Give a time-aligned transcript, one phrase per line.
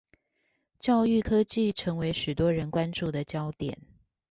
[0.79, 3.77] 教育科技成為許多人關注的焦點